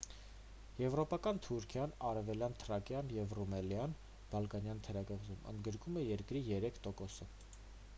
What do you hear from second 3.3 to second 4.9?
ռումելիան՝ բալկանյան